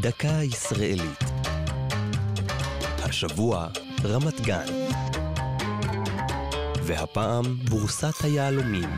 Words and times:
דקה 0.00 0.42
ישראלית. 0.42 1.24
השבוע 3.02 3.68
רמת 4.04 4.40
גן. 4.40 4.66
והפעם 6.82 7.44
בורסת 7.70 8.24
היהלומים. 8.24 8.90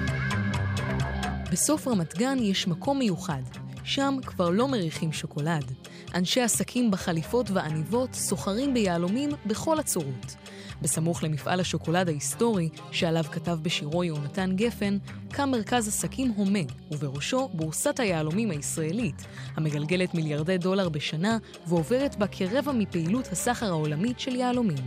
בסוף 1.53 1.89
רמת 1.89 2.19
גן 2.19 2.39
יש 2.41 2.67
מקום 2.67 2.99
מיוחד. 2.99 3.43
שם 3.87 4.17
כבר 4.27 4.51
לא 4.51 4.69
מריחים 4.69 5.13
שוקולד. 5.13 5.73
אנשי 6.15 6.41
עסקים 6.41 6.91
בחליפות 6.91 7.51
ועניבות 7.51 8.15
סוחרים 8.15 8.75
ביהלומים 8.75 9.31
בכל 9.47 9.79
הצורות. 9.79 10.37
בסמוך 10.83 11.25
למפעל 11.25 11.61
השוקולד 11.61 12.09
ההיסטורי, 12.09 12.69
שעליו 12.91 13.25
כתב 13.33 13.59
בשירו 13.63 14.05
יהונתן 14.05 14.57
גפן, 14.57 14.99
קם 15.33 15.51
מרכז 15.51 15.89
עסקים 15.89 16.31
הומה, 16.37 16.59
ובראשו 16.91 17.49
בורסת 17.53 18.01
היהלומים 18.01 18.51
הישראלית, 18.51 19.27
המגלגלת 19.57 20.15
מיליארדי 20.15 20.59
דולר 20.59 20.89
בשנה 20.89 21.39
ועוברת 21.67 22.17
בה 22.17 22.27
כרבע 22.27 22.73
מפעילות 22.73 23.27
הסחר 23.33 23.67
העולמית 23.67 24.21
של 24.21 24.35
יהלומים. 24.35 24.85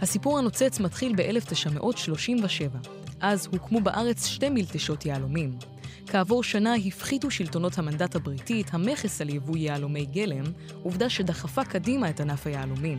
הסיפור 0.00 0.38
הנוצץ 0.38 0.80
מתחיל 0.80 1.12
ב-1937. 1.16 2.88
אז 3.20 3.48
הוקמו 3.52 3.80
בארץ 3.80 4.26
שתי 4.26 4.48
מלטשות 4.48 5.06
יהלומים. 5.06 5.73
כעבור 6.14 6.42
שנה 6.42 6.74
הפחיתו 6.74 7.30
שלטונות 7.30 7.78
המנדט 7.78 8.16
הבריטי 8.16 8.62
את 8.62 8.74
המכס 8.74 9.20
על 9.20 9.28
יבוא 9.28 9.56
יהלומי 9.56 10.06
גלם, 10.06 10.44
עובדה 10.82 11.10
שדחפה 11.10 11.64
קדימה 11.64 12.10
את 12.10 12.20
ענף 12.20 12.46
היהלומים. 12.46 12.98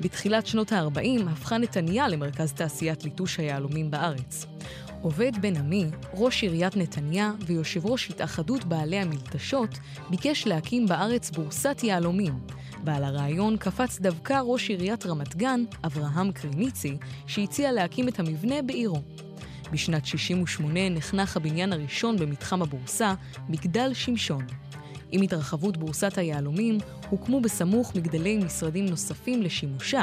בתחילת 0.00 0.46
שנות 0.46 0.72
ה-40 0.72 1.30
הפכה 1.30 1.58
נתניה 1.58 2.08
למרכז 2.08 2.52
תעשיית 2.52 3.04
ליטוש 3.04 3.40
היהלומים 3.40 3.90
בארץ. 3.90 4.46
עובד 5.02 5.32
בן 5.40 5.56
עמי, 5.56 5.84
ראש 6.14 6.42
עיריית 6.42 6.76
נתניה 6.76 7.32
ויושב 7.46 7.86
ראש 7.86 8.10
התאחדות 8.10 8.64
בעלי 8.64 8.98
המלטשות, 8.98 9.78
ביקש 10.10 10.46
להקים 10.46 10.86
בארץ 10.86 11.30
בורסת 11.30 11.80
יהלומים. 11.82 12.38
ועל 12.84 13.04
הרעיון 13.04 13.56
קפץ 13.56 13.98
דווקא 14.00 14.40
ראש 14.44 14.68
עיריית 14.68 15.06
רמת 15.06 15.36
גן, 15.36 15.64
אברהם 15.84 16.32
קריניצי, 16.32 16.96
שהציע 17.26 17.72
להקים 17.72 18.08
את 18.08 18.18
המבנה 18.18 18.62
בעירו. 18.62 19.02
בשנת 19.72 20.06
68 20.06 20.88
נחנך 20.88 21.36
הבניין 21.36 21.72
הראשון 21.72 22.16
במתחם 22.16 22.62
הבורסה, 22.62 23.14
מגדל 23.48 23.94
שמשון. 23.94 24.46
עם 25.10 25.22
התרחבות 25.22 25.76
בורסת 25.76 26.18
היהלומים, 26.18 26.78
הוקמו 27.10 27.40
בסמוך 27.40 27.94
מגדלי 27.94 28.38
משרדים 28.38 28.86
נוספים 28.86 29.42
לשימושה, 29.42 30.02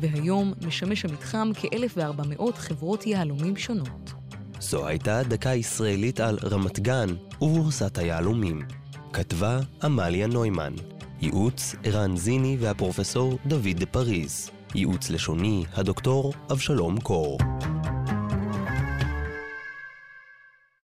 והיום 0.00 0.52
משמש 0.66 1.04
המתחם 1.04 1.50
כ-1,400 1.54 2.52
חברות 2.56 3.06
יהלומים 3.06 3.56
שונות. 3.56 4.12
זו 4.60 4.86
הייתה 4.86 5.22
דקה 5.22 5.54
ישראלית 5.54 6.20
על 6.20 6.38
רמת 6.42 6.80
גן 6.80 7.08
ובורסת 7.40 7.98
היהלומים. 7.98 8.62
כתבה 9.12 9.60
עמליה 9.82 10.26
נוימן. 10.26 10.72
ייעוץ 11.20 11.74
ערן 11.84 12.16
זיני 12.16 12.56
והפרופסור 12.60 13.38
דוד 13.46 13.76
דה 13.76 13.86
פריז. 13.86 14.50
ייעוץ 14.74 15.10
לשוני 15.10 15.64
הדוקטור 15.74 16.32
אבשלום 16.50 17.00
קור. 17.00 17.38